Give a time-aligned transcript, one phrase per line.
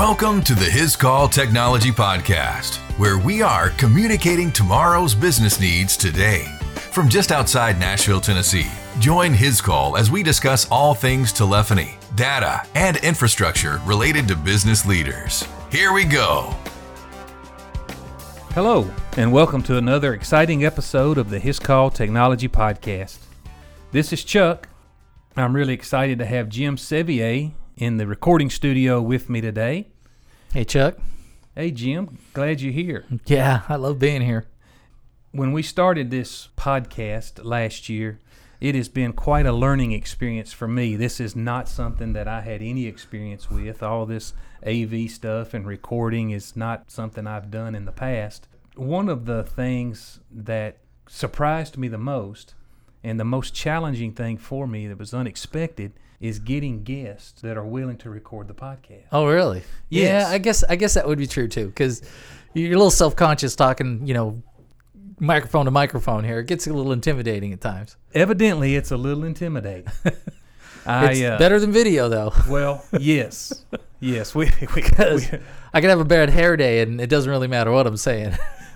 [0.00, 6.46] Welcome to the His Call Technology Podcast, where we are communicating tomorrow's business needs today.
[6.90, 12.66] From just outside Nashville, Tennessee, join His Call as we discuss all things telephony, data,
[12.74, 15.46] and infrastructure related to business leaders.
[15.70, 16.56] Here we go.
[18.54, 23.18] Hello, and welcome to another exciting episode of the His Call Technology Podcast.
[23.92, 24.66] This is Chuck.
[25.36, 29.88] I'm really excited to have Jim Sevier in the recording studio with me today.
[30.52, 30.96] Hey, Chuck.
[31.54, 33.04] Hey, Jim, glad you're here.
[33.24, 34.46] Yeah, I love being here.
[35.30, 38.18] When we started this podcast last year,
[38.60, 40.96] it has been quite a learning experience for me.
[40.96, 43.80] This is not something that I had any experience with.
[43.80, 44.32] All this
[44.66, 48.48] AV stuff and recording is not something I've done in the past.
[48.74, 52.54] One of the things that surprised me the most
[53.04, 57.64] and the most challenging thing for me that was unexpected is getting guests that are
[57.64, 59.04] willing to record the podcast.
[59.10, 59.62] Oh, really?
[59.88, 60.26] Yes.
[60.28, 62.02] Yeah, I guess I guess that would be true too, because
[62.54, 64.42] you're a little self conscious talking, you know,
[65.18, 66.40] microphone to microphone here.
[66.40, 67.96] It gets a little intimidating at times.
[68.14, 69.86] Evidently, it's a little intimidating.
[70.86, 73.64] I, It's uh, better than video though, Well, yes,
[74.00, 74.34] yes.
[74.34, 75.30] We, we, we because
[75.74, 78.34] I can have a bad hair day and it doesn't really matter what I'm saying.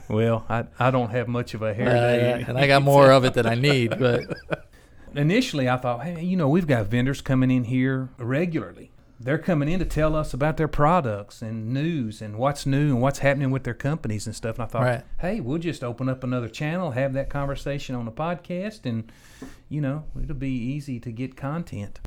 [0.09, 3.11] well, I, I don't have much of a hair Uh, day, and I got more
[3.11, 4.23] of it than I need, but
[5.17, 8.91] initially I thought, hey, you know, we've got vendors coming in here regularly.
[9.21, 13.01] They're coming in to tell us about their products and news and what's new and
[13.01, 14.57] what's happening with their companies and stuff.
[14.57, 15.05] And I thought, Right.
[15.21, 19.11] hey, we'll just open up another channel, have that conversation on the podcast, and
[19.69, 22.01] you know, it'll be easy to get content.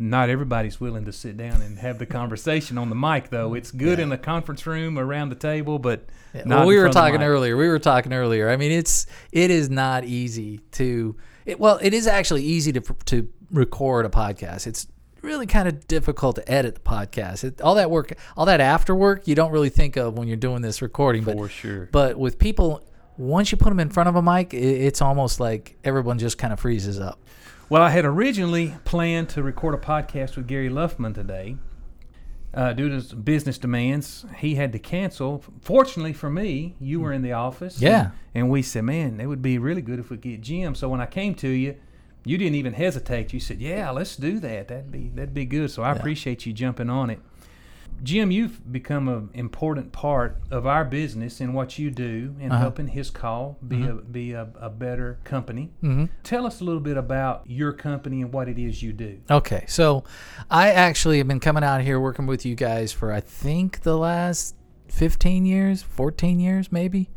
[0.00, 3.54] Not everybody's willing to sit down and have the conversation on the mic, though.
[3.54, 7.22] It's good in the conference room around the table, but Yeah, well, we were talking
[7.22, 7.56] earlier.
[7.56, 8.48] We were talking earlier.
[8.48, 11.16] I mean, it's it is not easy to.
[11.46, 14.66] It, well, it is actually easy to to record a podcast.
[14.68, 14.86] It's
[15.22, 17.42] really kind of difficult to edit the podcast.
[17.42, 20.36] It, all that work, all that after work, you don't really think of when you're
[20.36, 21.24] doing this recording.
[21.24, 21.88] But For sure.
[21.90, 22.84] but with people,
[23.16, 26.38] once you put them in front of a mic, it, it's almost like everyone just
[26.38, 27.18] kind of freezes up.
[27.70, 31.56] Well, I had originally planned to record a podcast with Gary Luffman today.
[32.54, 35.44] Uh, due to his business demands, he had to cancel.
[35.60, 37.78] Fortunately for me, you were in the office.
[37.78, 38.00] Yeah.
[38.00, 40.74] And, and we said, man, it would be really good if we could get Jim.
[40.74, 41.76] So when I came to you,
[42.24, 43.34] you didn't even hesitate.
[43.34, 44.68] You said, yeah, let's do that.
[44.68, 45.70] That'd be that'd be good.
[45.70, 47.20] So I appreciate you jumping on it.
[48.02, 52.60] Jim, you've become an important part of our business and what you do in Uh-huh.
[52.60, 55.70] helping his call be a be a, a better company.
[55.82, 56.04] Mm-hmm.
[56.22, 59.18] Tell us a little bit about your company and what it is you do.
[59.30, 60.04] Okay, so
[60.50, 63.96] I actually have been coming out here working with you guys for I think the
[63.98, 64.54] last
[64.88, 67.10] 15 years, 14 years maybe,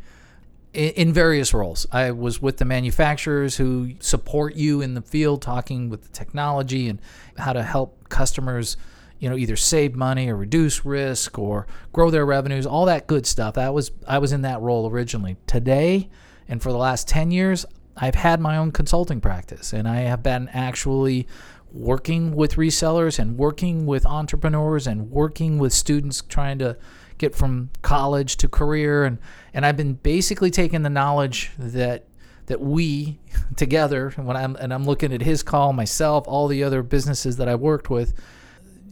[0.74, 1.86] in various roles.
[1.92, 6.88] I was with the manufacturers who support you in the field, talking with the technology
[6.88, 6.98] and
[7.36, 8.76] how to help customers,
[9.22, 13.24] you know, either save money or reduce risk or grow their revenues, all that good
[13.24, 13.54] stuff.
[13.54, 15.36] That was I was in that role originally.
[15.46, 16.10] Today,
[16.48, 17.64] and for the last 10 years,
[17.96, 21.28] I've had my own consulting practice and I have been actually
[21.70, 26.76] working with resellers and working with entrepreneurs and working with students trying to
[27.18, 29.18] get from college to career and
[29.54, 32.06] and I've been basically taking the knowledge that
[32.46, 33.20] that we
[33.56, 37.48] together when I'm and I'm looking at his call myself all the other businesses that
[37.48, 38.14] I worked with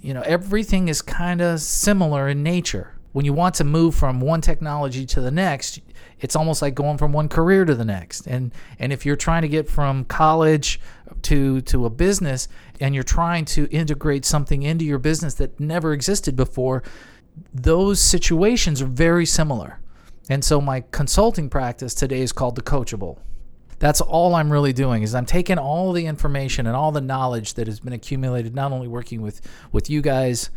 [0.00, 2.94] you know everything is kind of similar in nature.
[3.12, 5.80] When you want to move from one technology to the next
[6.20, 8.26] it's almost like going from one career to the next.
[8.26, 10.80] And and if you're trying to get from college
[11.22, 12.48] to to a business
[12.80, 16.82] and you're trying to integrate something into your business that never existed before
[17.52, 19.80] those situations are very similar.
[20.28, 23.18] And so my consulting practice today is called the coachable
[23.80, 27.54] that's all I'm really doing is I'm taking all the information and all the knowledge
[27.54, 29.40] that has been accumulated not only working with
[29.72, 30.50] with you guys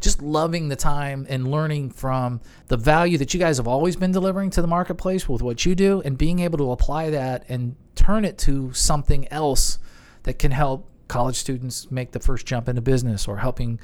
[0.00, 4.12] just loving the time and learning from the value that you guys have always been
[4.12, 7.76] delivering to the marketplace with what you do and being able to apply that and
[7.94, 9.78] turn it to something else
[10.24, 13.80] that can help college students make the first jump into business or helping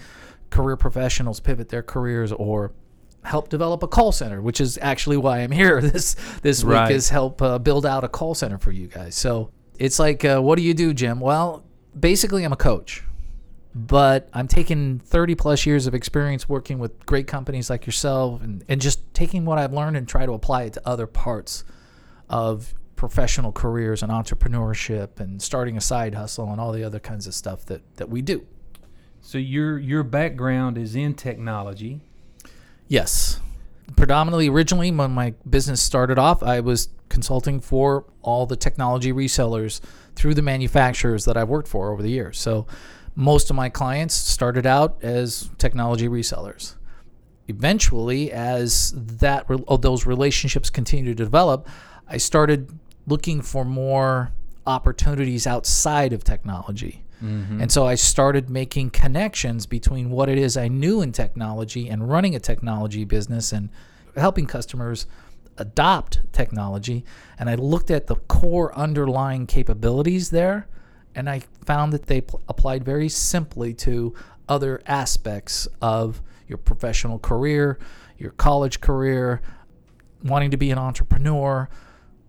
[0.51, 2.73] career professionals pivot their careers or
[3.25, 6.93] help develop a call center, which is actually why I'm here this this week Right.
[6.93, 9.15] is help uh, build out a call center for you guys.
[9.15, 11.21] So it's like, uh, what do you do, Jim?
[11.21, 11.65] Well,
[11.99, 13.03] basically, I'm a coach,
[13.75, 18.65] but I'm taking 30 plus years of experience working with great companies like yourself, and
[18.69, 21.65] and just taking what I've learned and try to apply it to other parts
[22.29, 27.27] of professional careers and entrepreneurship and starting a side hustle and all the other kinds
[27.27, 28.47] of stuff that that we do.
[29.21, 32.01] So your your background is in technology.
[32.93, 33.41] Yes.
[33.97, 39.81] Predominantly, originally, when my business started off, I was consulting for all the technology resellers
[40.15, 42.39] through the manufacturers that I've worked for over the years.
[42.39, 42.67] So,
[43.15, 46.75] most of my clients started out as technology resellers.
[47.49, 51.67] eventually, as that oh, those relationships continue to develop,
[52.07, 54.33] I started looking for more
[54.67, 57.05] opportunities outside of technology.
[57.23, 57.63] Mm-hmm.
[57.63, 62.09] And so I started making connections between what it is I knew in technology and
[62.09, 63.69] running a technology business and
[64.17, 65.07] helping customers
[65.59, 67.05] adopt technology.
[67.39, 70.67] And I looked at the core underlying capabilities there
[71.15, 74.15] and I found that they pl- applied very simply to
[74.49, 77.79] other aspects of your professional career,
[78.19, 79.41] your college career,
[80.25, 81.69] wanting to be an entrepreneur.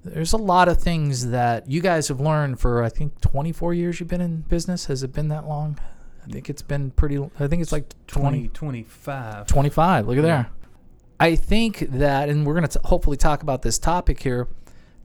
[0.06, 4.00] There's a lot of things that you guys have learned for I think 24 years
[4.00, 4.86] you've been in business.
[4.88, 5.80] Has it been that long?
[6.28, 9.48] I think it's been pretty I think it's like 20 20, 25.
[9.48, 10.08] 25.
[10.08, 10.50] Look at there.
[11.20, 14.48] I think that, and we're going to hopefully talk about this topic here,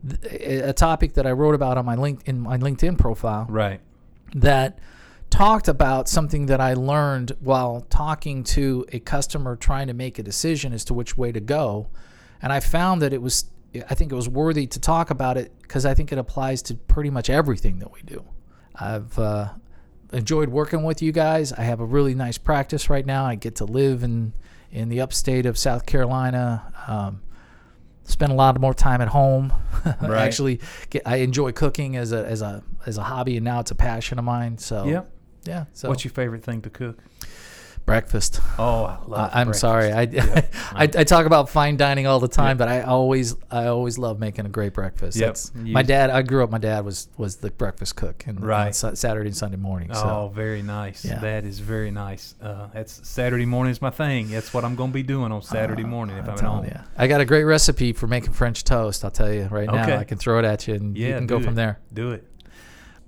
[0.08, 3.80] th- a topic that I wrote about on my link in my LinkedIn profile Right.
[4.34, 4.78] that
[5.30, 10.22] talked about something that I learned while talking to a customer trying to make a
[10.22, 11.88] decision as to which way to go,
[12.42, 13.44] and I found that it was
[13.88, 16.74] I think it was worthy to talk about it because I think it applies to
[16.74, 18.24] pretty much everything that we do.
[18.74, 19.48] I've uh,
[20.12, 21.52] enjoyed working with you guys.
[21.52, 23.24] I have a really nice practice right now.
[23.24, 24.32] I get to live in
[24.70, 26.72] in the upstate of South Carolina.
[26.86, 27.22] Um,
[28.04, 29.52] spend a lot more time at home.
[29.84, 30.18] I Right.
[30.22, 30.60] Actually,
[30.90, 33.74] get, I enjoy cooking as a as a as a hobby, and now it's a
[33.74, 34.58] passion of mine.
[34.58, 35.10] So Yep.
[35.44, 35.64] yeah.
[35.72, 36.98] So What's your favorite thing to cook?
[37.88, 38.40] Breakfast?
[38.58, 39.92] Oh, I I'm sorry.
[39.92, 40.02] I,
[40.72, 44.18] I I talk about fine dining all the time, but I always I always love
[44.20, 45.18] making a great breakfast.
[45.18, 45.36] Yep.
[45.64, 46.10] You- my dad.
[46.10, 46.50] I grew up.
[46.50, 48.74] My dad was was the breakfast cook, and Right.
[48.74, 49.92] Saturday and Sunday morning.
[49.92, 50.02] So.
[50.04, 51.04] Oh, very nice.
[51.04, 51.18] Yeah.
[51.18, 52.34] That is very nice.
[52.40, 54.30] Uh, that's Saturday morning is my thing.
[54.30, 56.64] That's what I'm going to be doing on Saturday morning if I'm I'm, at home.
[56.66, 56.80] you.
[56.96, 59.04] I got a great recipe for making French toast.
[59.04, 59.82] I'll tell you right now.
[59.82, 59.96] Okay.
[59.96, 61.78] I can throw it at you, and you Yeah, can go do from there.
[61.92, 62.24] Do it.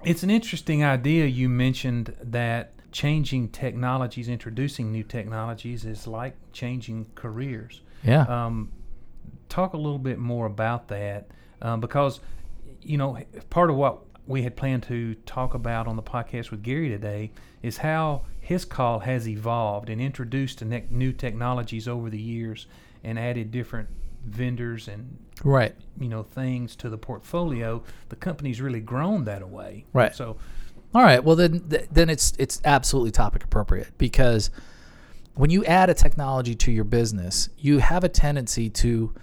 [0.03, 1.27] It's an interesting idea.
[1.27, 7.83] You mentioned that changing technologies, introducing new technologies, is like changing careers.
[8.03, 8.23] Yeah.
[8.23, 8.73] Um,
[9.49, 11.29] talk a little bit more about that
[11.63, 12.21] um, because,
[12.83, 13.19] you know,
[13.51, 17.33] part of what we had planned to talk about on the podcast with Gary today
[17.63, 22.67] is how his call has evolved and introduced ne- new technologies over the years
[23.05, 23.89] and added different
[24.25, 25.75] vendors and right.
[25.99, 27.83] you know things to the portfolio.
[28.09, 29.85] The company's really grown that way.
[29.93, 30.15] Right.
[30.15, 30.37] So
[30.95, 31.23] All right.
[31.23, 34.51] Well, then, then it's it's absolutely topic appropriate because
[35.35, 39.15] when you add a technology to your business, you have a tendency to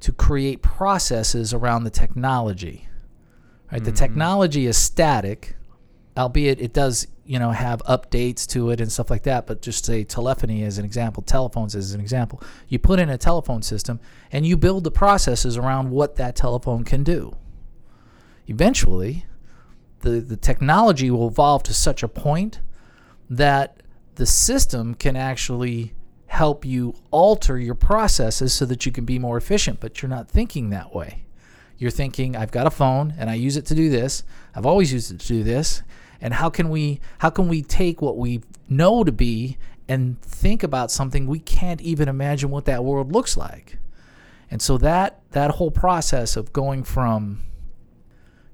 [0.00, 2.88] to create processes around the technology.
[3.72, 3.82] Right.
[3.82, 3.96] The mm-hmm.
[3.96, 5.56] technology is static,
[6.16, 9.46] albeit it does you know have updates to it and stuff like that.
[9.46, 12.42] But just say telephony as an example, telephones as an example.
[12.68, 16.84] You put in a telephone system and you build the processes around what that telephone
[16.84, 17.34] can do.
[18.48, 19.24] Eventually,
[20.00, 22.60] the, the technology will evolve to such a point
[23.28, 23.82] that
[24.16, 25.92] the system can actually
[26.26, 30.28] help you alter your processes so that you can be more efficient, but you're not
[30.28, 31.24] thinking that way.
[31.78, 34.22] You're thinking, I've got a phone and I use it to do this.
[34.54, 35.82] I've always used it to do this.
[36.20, 39.58] And how can we how can we take what we know to be
[39.88, 43.78] and think about something we can't even imagine what that world looks like?
[44.50, 47.42] And so that that whole process of going from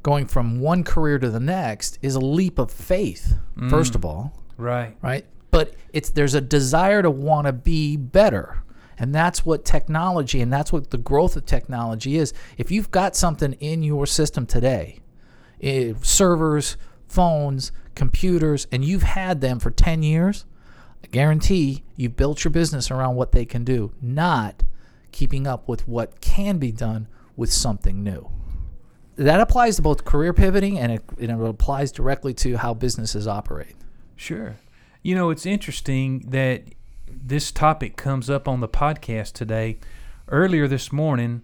[0.03, 3.35] going from one career to the next is a leap of faith,
[3.71, 4.97] first of all, right.
[5.03, 5.25] right?
[5.51, 8.63] But it's there's a desire to want to be better.
[8.99, 12.33] And that's what technology and that's what the growth of technology is.
[12.57, 15.01] If you've got something in your system today,
[15.61, 16.77] eh, servers,
[17.09, 20.45] phones, computers, and you've had them for 10 years,
[21.03, 24.63] I guarantee you've built your business around what they can do, not
[25.11, 28.31] keeping up with what can be done with something new.
[29.17, 33.27] That applies to both career pivoting and it, and it applies directly to how businesses
[33.27, 33.77] operate.
[34.17, 34.57] Sure.
[35.03, 36.63] You know, it's interesting that
[37.07, 39.79] this topic comes up on the podcast today.
[40.29, 41.43] Earlier this morning,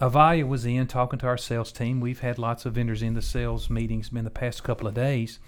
[0.00, 2.00] Avaya was in talking to our sales team.
[2.00, 5.38] We've had lots of vendors in the sales meetings in the past couple of days.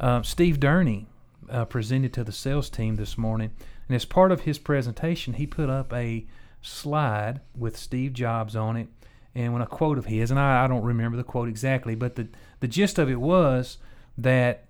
[0.00, 1.06] Uh, Steve Durney
[1.48, 3.52] uh, presented to the sales team this morning,
[3.88, 6.26] and as part of his presentation, he put up a
[6.62, 8.88] slide with Steve Jobs on it,
[9.34, 12.16] and when a quote of his, and I, I don't remember the quote exactly, but
[12.16, 12.28] the
[12.60, 13.78] the gist of it was
[14.16, 14.66] that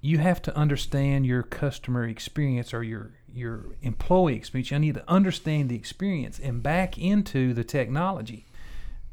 [0.00, 4.70] you have to understand your customer experience or your your employee experience.
[4.70, 8.46] You need to understand the experience and back into the technology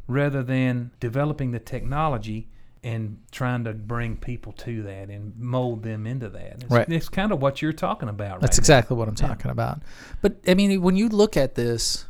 [0.07, 2.48] rather than developing the technology
[2.83, 6.55] and trying to bring people to that and mold them into that.
[6.62, 6.89] It's, Right.
[6.89, 9.81] it's kind of what you're talking about That's right exactly what I'm talking about.
[10.22, 12.05] But I mean, when you look at this,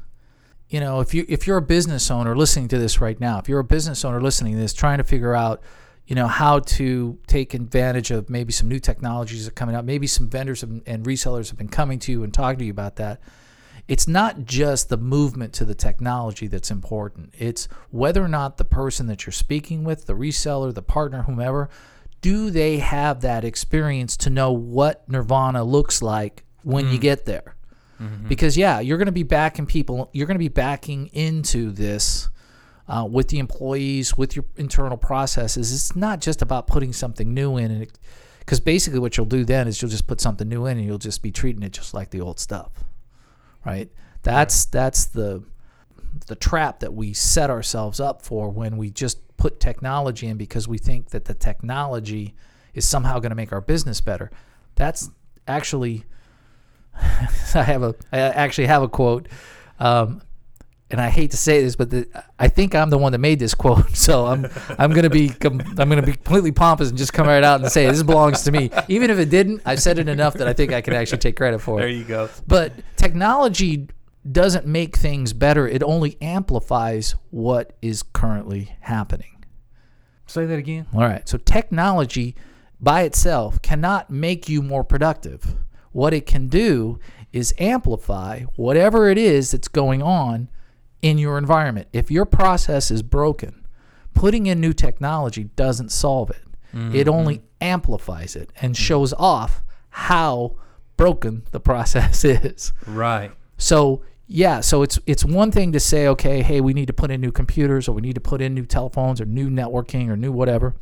[0.74, 3.48] you know, if you if you're a business owner listening to this right now, if
[3.48, 5.62] you're a business owner listening to this, trying to figure out,
[6.08, 9.86] you know, how to take advantage of maybe some new technologies that are coming out,
[9.86, 12.72] maybe some vendors and and resellers have been coming to you and talking to you
[12.72, 13.22] about that.
[13.88, 17.32] it's not just the movement to the technology that's important.
[17.38, 21.70] It's whether or not the person that you're speaking with, the reseller, the partner, whomever,
[22.22, 27.02] do they have that experience to know what nirvana looks like when you mm.
[27.02, 27.56] get there?
[28.28, 30.10] Because yeah, you're going to be backing people.
[30.14, 32.30] You're going to be backing into this
[32.88, 35.72] uh, with the employees, with your internal processes.
[35.72, 37.88] It's not just about putting something new in, and
[38.40, 40.98] because basically what you'll do then is you'll just put something new in, and you'll
[40.98, 42.84] just be treating it just like the old stuff,
[43.66, 43.90] right?
[44.24, 45.44] That's that's the
[46.28, 50.68] the trap that we set ourselves up for when we just put technology in because
[50.68, 52.36] we think that the technology
[52.74, 54.32] is somehow going to make our business better.
[54.76, 55.10] That's
[55.48, 56.06] actually
[57.56, 59.28] I have a I actually have a quote,
[59.80, 60.22] um,
[60.90, 62.08] and I hate to say this, but the,
[62.38, 63.90] I think I'm the one that made this quote.
[63.96, 64.48] So I'm
[64.78, 67.72] I'm gonna be com- I'm gonna be completely pompous and just come right out and
[67.72, 69.62] say this belongs to me, even if it didn't.
[69.66, 71.82] I've said it enough that I think I can actually take credit for it.
[71.82, 72.30] There you go.
[72.48, 73.88] But technology
[74.30, 79.46] doesn't make things better; it only amplifies what is currently happening.
[80.26, 80.88] Say that again.
[80.94, 81.28] All right.
[81.30, 82.36] So technology
[82.80, 85.56] by itself cannot make you more productive.
[85.94, 87.00] What it can do
[87.32, 90.50] is amplify whatever it is that's going on
[91.02, 91.88] in your environment.
[91.94, 93.66] If your process is broken,
[94.14, 96.44] putting in new technology doesn't solve it.
[96.74, 97.10] It mm-hmm.
[97.10, 98.78] only amplifies it and mm.
[98.78, 100.56] shows off how
[100.98, 102.74] broken the process is.
[102.88, 103.32] Right.
[103.58, 107.12] So yeah, so it's it's one thing to say, okay, hey, we need to put
[107.12, 110.18] in new computers or we need to put in new telephones or new networking or
[110.18, 110.76] new whatever.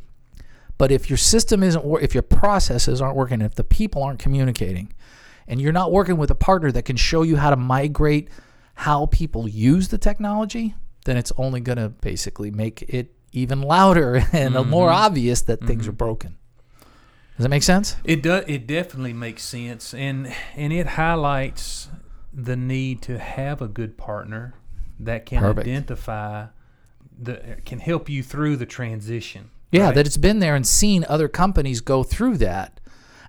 [0.78, 4.92] But if your system isn't if your processes aren't working, if the people aren't communicating,
[5.46, 8.28] and you're not working with a partner that can show you how to migrate
[8.74, 10.74] how people use the technology,
[11.04, 14.70] then it's only going to basically make it even louder and mm-hmm.
[14.70, 15.98] more obvious that things are mm-hmm.
[15.98, 16.38] broken.
[17.36, 17.96] Does that make sense?
[18.04, 18.44] It does.
[18.46, 21.88] It definitely makes sense, and and it highlights
[22.32, 24.54] the need to have a good partner
[25.00, 25.66] that can Perfect.
[25.66, 26.46] identify
[27.18, 29.50] the can help you through the transition.
[29.72, 29.94] Yeah, right?
[29.94, 32.78] that it's been there and seen other companies go through that.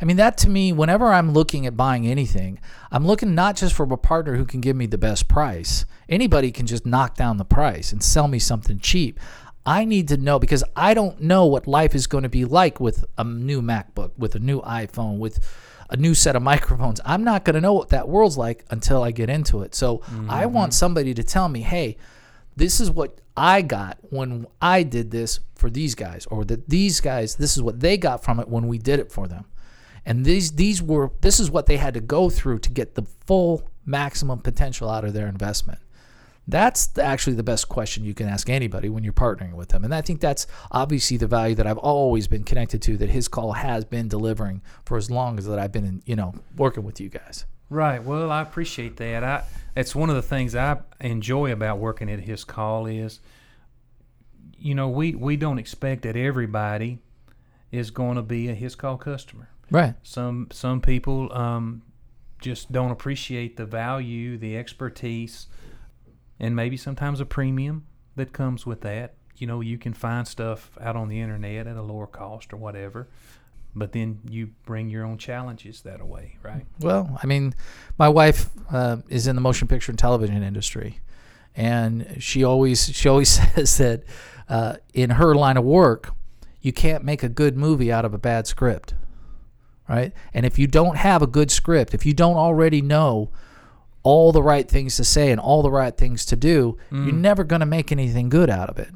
[0.02, 2.60] I mean, that to me, whenever I'm looking at buying anything,
[2.92, 5.86] I'm looking not just for a partner who can give me the best price.
[6.10, 9.18] Anybody can just knock down the price and sell me something cheap.
[9.66, 12.82] I need to know because I don't know what life is going to be like
[12.82, 15.40] with a new MacBook, with a new iPhone, with
[15.90, 17.00] a new set of microphones.
[17.06, 19.74] I'm not going to know what that world's like until I get into it.
[19.74, 20.78] So I want mm-hmm.
[20.78, 21.98] somebody to tell me, hey,
[22.56, 27.00] this is what I got when I did this for these guys, or that these
[27.00, 29.46] guys, this is what they got from it when we did it for them.
[30.06, 33.04] And these these were this is what they had to go through to get the
[33.26, 35.80] full maximum potential out of their investment.
[36.46, 39.86] That's actually the best question you can ask anybody when you're partnering with them.
[39.86, 43.30] And I think that's obviously the value that I've always been connected to that his
[43.30, 46.84] call has been delivering for as long as that I've been in, you know, working
[46.84, 47.46] with you guys.
[47.74, 48.04] Right.
[48.04, 49.24] Well, I appreciate that.
[49.24, 49.44] I
[49.76, 53.20] it's one of the things I enjoy about working at his call is,
[54.56, 57.00] you know, we we don't expect that everybody
[57.72, 59.50] is going to be a his call customer.
[59.72, 59.96] Right.
[60.04, 61.82] Some some people um,
[62.40, 65.48] just don't appreciate the value, the expertise,
[66.40, 69.16] and maybe sometimes a premium that comes with that.
[69.38, 72.58] You know, you can find stuff out on the internet at a lower cost or
[72.58, 73.10] whatever,
[73.76, 76.66] but then you bring your own challenges that away, right?
[76.80, 77.56] Well, I mean,
[77.98, 81.00] my wife uh, is in the motion picture and television industry,
[81.56, 84.04] and she always she always says that
[84.50, 86.14] uh, in her line of work,
[86.62, 88.94] you can't make a good movie out of a bad script,
[89.90, 90.14] right?
[90.34, 93.32] And if you don't have a good script, if you don't already know
[94.04, 97.44] all the right things to say and all the right things to do, you're never
[97.44, 98.90] going to make anything good out of it,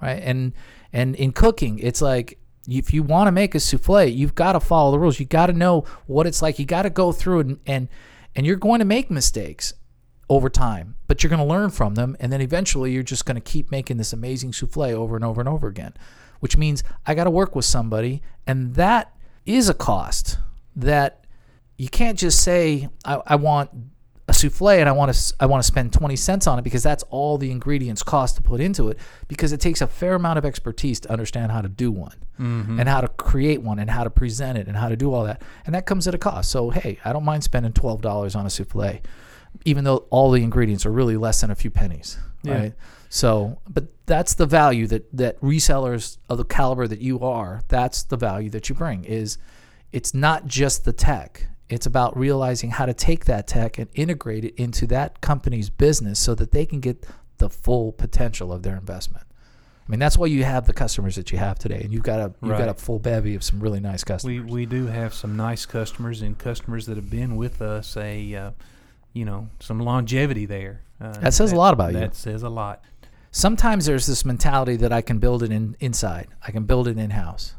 [0.00, 0.22] right?
[0.22, 0.52] And
[0.92, 4.60] and in cooking, it's like if you want to make a souffle, you've got to
[4.60, 5.20] follow the rules.
[5.20, 6.58] You got to know what it's like.
[6.58, 7.88] You got to go through and and
[8.34, 9.74] and you're going to make mistakes
[10.28, 13.34] over time, but you're going to learn from them, and then eventually you're just going
[13.36, 15.94] to keep making this amazing souffle over and over and over again.
[16.40, 19.14] Which means I got to work with somebody, and that
[19.46, 20.38] is a cost
[20.76, 21.24] that
[21.76, 23.70] you can't just say I, I want
[24.34, 26.82] a souffle and I want to I want to spend 20 cents on it because
[26.82, 28.98] that's all the ingredients cost to put into it
[29.28, 32.78] because it takes a fair amount of expertise to understand how to do one mm-hmm.
[32.78, 35.24] and how to create one and how to present it and how to do all
[35.24, 35.42] that.
[35.66, 36.50] And that comes at a cost.
[36.50, 39.00] So hey I don't mind spending $12 on a souffle
[39.64, 42.54] even though all the ingredients are really less than a few pennies Yeah.
[42.54, 42.72] right?
[43.08, 48.02] So but that's the value that that resellers of the caliber that you are that's
[48.02, 49.38] the value that you bring is
[49.92, 54.44] it's not just the tech it's about realizing how to take that tech and integrate
[54.44, 57.06] it into that company's business so that they can get
[57.38, 59.26] the full potential of their investment
[59.86, 62.20] I mean that's why you have the customers that you have today and you've got
[62.20, 65.12] a you've got a full bevy of some really nice customers we we do have
[65.12, 68.50] some nice customers and customers that have been with us a uh,
[69.14, 70.82] you know, some longevity there.
[71.00, 72.00] Uh, That says a lot about you.
[72.00, 72.84] That says a lot.
[73.30, 76.28] Sometimes there's this mentality that I can build it in inside.
[76.46, 77.54] I can build it in house.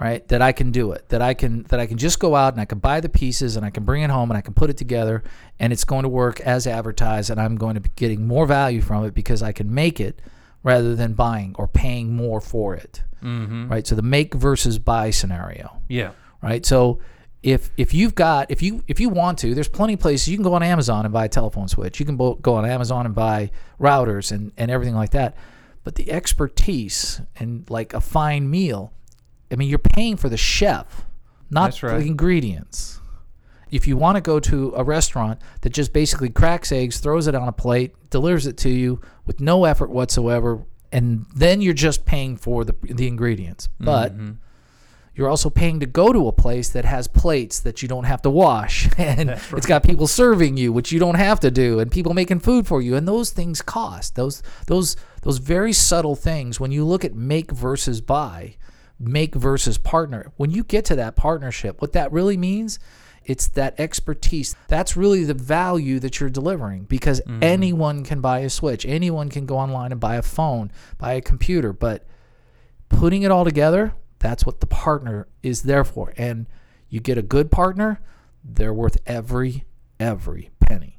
[0.00, 2.52] Right that i can do it that i can that i can just go out
[2.54, 4.54] and i can buy the pieces and i can bring it home and i can
[4.54, 5.24] put it together
[5.58, 8.80] and it's going to work as advertised and i'm going to be getting more value
[8.80, 10.20] from it because i can make it
[10.62, 13.68] rather than buying or paying more for it Mm-hmm.
[13.68, 16.12] right so the make versus buy scenario Yeah.
[16.40, 17.00] right so
[17.42, 20.36] if if you've got if you if you want to there's plenty of places you
[20.36, 23.04] can go on amazon and buy a telephone switch you can bo- go on amazon
[23.04, 23.50] and buy
[23.80, 25.36] routers and and everything like that
[25.82, 28.92] but the expertise and like a fine meal
[29.50, 31.04] i mean you're paying for the chef
[31.50, 31.98] not right.
[31.98, 33.00] the ingredients
[33.70, 37.34] if you want to go to a restaurant that just basically cracks eggs throws it
[37.34, 42.04] on a plate delivers it to you with no effort whatsoever and then you're just
[42.06, 44.32] paying for the the ingredients but Mm-hmm.
[45.14, 48.22] you're also paying to go to a place that has plates that you don't have
[48.22, 51.78] to wash and That's it's got people serving you which you don't have to do
[51.80, 56.14] and people making food for you and those things cost those those those very subtle
[56.14, 58.54] things when you look at make versus buy
[58.98, 62.78] make versus partner when you get to that partnership what that really means
[63.24, 67.42] it's that expertise that's really the value that you're delivering because mm.
[67.42, 71.20] anyone can buy a switch anyone can go online and buy a phone buy a
[71.20, 72.06] computer but
[72.88, 76.12] putting it all together, that's what the partner is there for.
[76.16, 76.46] And
[76.88, 78.00] you get a good partner,
[78.42, 79.64] they're worth every
[80.00, 80.98] every penny.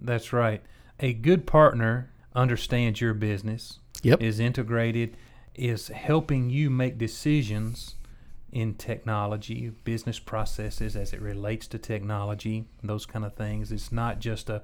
[0.00, 0.62] That's right.
[1.00, 4.22] A good partner understands your business, Yep.
[4.22, 5.16] is integrated,
[5.58, 7.96] is helping you make decisions
[8.52, 13.72] in technology, business processes as it relates to technology, those kind of things.
[13.72, 14.62] It's not just a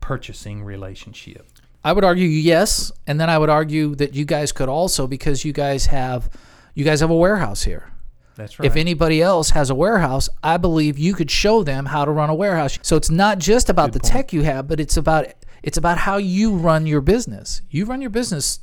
[0.00, 1.46] purchasing relationship.
[1.84, 5.44] I would argue yes, and then I would argue that you guys could also because
[5.44, 6.30] you guys have
[6.74, 7.90] you guys have a warehouse here.
[8.36, 8.66] That's right.
[8.66, 12.30] If anybody else has a warehouse, I believe you could show them how to run
[12.30, 12.78] a warehouse.
[12.82, 14.12] So it's not just about Good the point.
[14.12, 15.26] tech you have, but it's about
[15.62, 17.62] it's about how you run your business.
[17.70, 18.60] You run your business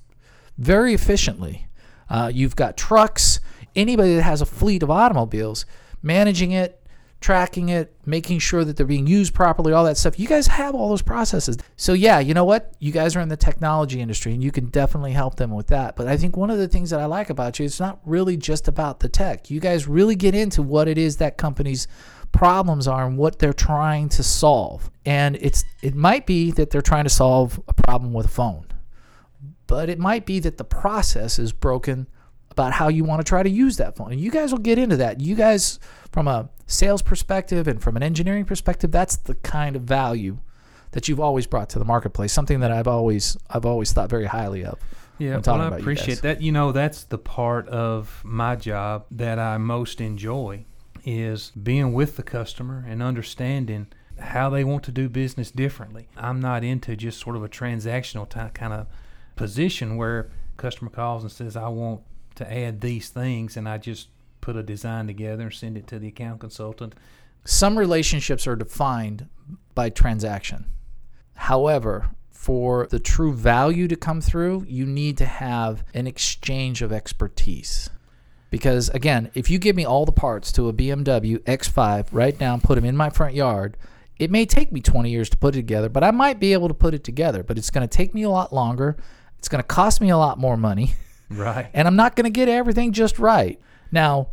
[0.58, 1.68] very efficiently.
[2.10, 3.40] Uh, you've got trucks.
[3.76, 5.66] Anybody that has a fleet of automobiles,
[6.02, 6.80] managing it,
[7.22, 10.18] tracking it, making sure that they're being used properly, all that stuff.
[10.18, 11.58] You guys have all those processes.
[11.76, 12.74] So yeah, you know what?
[12.80, 15.96] You guys are in the technology industry and you can definitely help them with that.
[15.96, 18.38] But I think one of the things that I like about you, it's not really
[18.38, 19.50] just about the tech.
[19.50, 21.88] You guys really get into what it is that companies
[22.32, 24.90] problems are and what they're trying to solve.
[25.06, 28.66] And it's it might be that they're trying to solve a problem with a phone.
[29.70, 32.08] But it might be that the process is broken
[32.50, 34.12] about how you want to try to use that phone.
[34.12, 35.22] And you guys will get into that.
[35.22, 35.80] You guys,
[36.12, 40.40] from a sales perspective and from an engineering perspective, that's the kind of value
[40.92, 42.34] that you've always brought to the marketplace.
[42.34, 44.80] Something that I've always I've always thought very highly of.
[45.20, 46.42] Yeah, well, I appreciate that.
[46.42, 50.66] You know, that's the part of my job that I most enjoy
[51.06, 56.08] is being with the customer and understanding how they want to do business differently.
[56.18, 58.88] I'm not into just sort of a transactional ty kind of
[59.40, 62.02] position where customer calls and says, "I want
[62.36, 64.10] to add these things," and I just
[64.42, 66.94] put a design together and send it to the account consultant.
[67.46, 69.30] Some relationships are defined
[69.74, 70.66] by transaction.
[71.36, 76.92] However, for the true value to come through, you need to have an exchange of
[76.92, 77.90] expertise.
[78.52, 82.54] Because again, if you give me all the parts to a BMW X5 right now
[82.54, 83.78] and put them in my front yard,
[84.18, 86.68] it may take me 20 years to put it together, but I might be able
[86.68, 87.42] to put it together.
[87.42, 88.98] But it's going to take me a lot longer.
[89.40, 90.94] It's going to cost me a lot more money.
[91.32, 91.70] Right.
[91.76, 93.60] and I'm not going to get everything just right.
[93.92, 94.30] Now,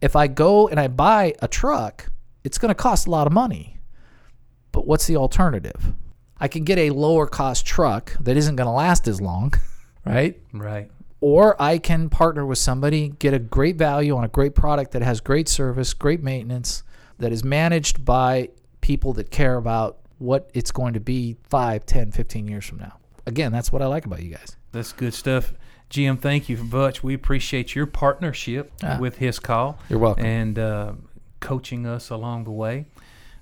[0.00, 2.10] if I go and I buy a truck,
[2.44, 3.78] it's going to cost a lot of money.
[4.72, 5.94] But what's the alternative?
[6.38, 9.52] I can get a lower cost truck that isn't going to last as long,
[10.06, 10.40] right?
[10.52, 10.90] Right.
[11.20, 15.02] Or I can partner with somebody, get a great value on a great product that
[15.02, 16.82] has great service, great maintenance,
[17.18, 18.48] that is managed by
[18.80, 22.99] people that care about what it's going to be 5, 10, 15 years from now.
[23.30, 24.56] Again, that's what I like about you guys.
[24.72, 25.54] That's good stuff.
[25.88, 27.02] Jim, thank you, Butch.
[27.02, 28.98] We appreciate your partnership Ah.
[29.00, 29.78] with his call.
[29.88, 30.24] You're welcome.
[30.26, 30.92] And uh,
[31.40, 32.86] coaching us along the way.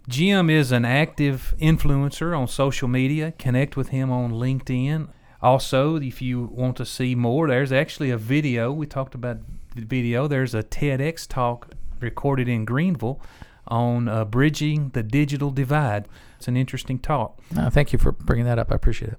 [0.08, 3.32] Jim is an active influencer on social media.
[3.38, 5.08] Connect with him on LinkedIn.
[5.42, 8.72] Also, if you want to see more, there's actually a video.
[8.72, 9.38] We talked about
[9.74, 10.26] the video.
[10.26, 11.70] There's a TEDx talk
[12.00, 13.20] recorded in Greenville
[13.66, 16.08] on uh, bridging the digital divide.
[16.38, 17.38] It's an interesting talk.
[17.56, 18.72] Uh, thank you for bringing that up.
[18.72, 19.18] I appreciate it.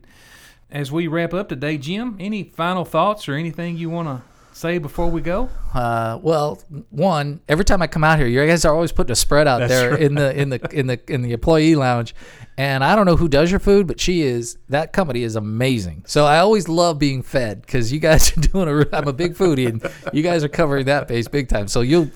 [0.72, 4.22] As we wrap up today, Jim, any final thoughts or anything you want to
[4.56, 5.50] say before we go?
[5.74, 9.16] Uh, well, one, every time I come out here, you guys are always putting a
[9.16, 10.02] spread out That's there right.
[10.02, 12.14] in the in the in the in the employee lounge,
[12.56, 14.60] and I don't know who does your food, but she is.
[14.70, 16.04] That company is amazing.
[16.06, 18.96] So I always love being fed because you guys are doing a.
[18.96, 21.68] I'm a big foodie, and you guys are covering that base big time.
[21.68, 22.12] So you'll.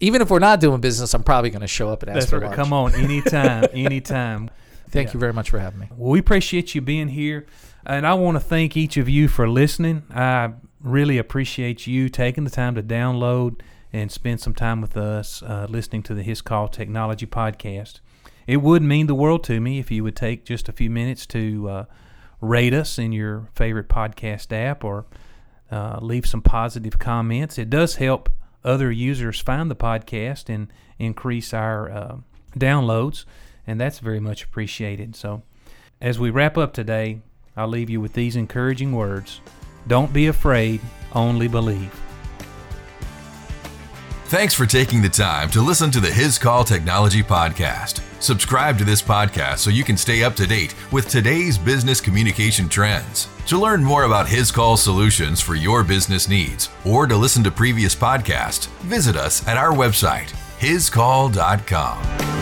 [0.00, 2.30] even if we're not doing business, I'm probably going to show up and ask That's
[2.30, 2.48] for right.
[2.48, 2.56] lunch.
[2.56, 4.50] Come on, anytime, anytime.
[4.90, 5.14] Thank Yeah.
[5.14, 5.88] you very much for having me.
[5.96, 7.46] Well, we appreciate you being here,
[7.86, 10.02] and I want to thank each of you for listening.
[10.10, 13.60] I really appreciate you taking the time to download
[13.92, 18.00] and spend some time with us uh, listening to the His Call Technology podcast.
[18.46, 21.26] It would mean the world to me if you would take just a few minutes
[21.26, 21.84] to uh,
[22.40, 25.06] rate us in your favorite podcast app or
[25.70, 27.56] uh, leave some positive comments.
[27.56, 28.28] It does help
[28.64, 32.16] other users find the podcast and increase our uh,
[32.58, 33.24] downloads,
[33.64, 35.14] and that's very much appreciated.
[35.14, 35.42] So,
[36.00, 37.20] as we wrap up today,
[37.56, 39.40] I'll leave you with these encouraging words
[39.86, 40.80] Don't be afraid,
[41.12, 41.92] only believe.
[44.26, 48.00] Thanks for taking the time to listen to the His Call Technology Podcast.
[48.18, 52.68] Subscribe to this podcast so you can stay up to date with today's business communication
[52.68, 53.28] trends.
[53.46, 57.52] To learn more about His Call solutions for your business needs or to listen to
[57.52, 62.35] previous podcasts, visit us at our website, hiscall.com.